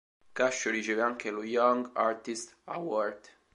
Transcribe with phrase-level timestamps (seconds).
[0.31, 3.29] Cascio riceve anche lo Young Artist Award.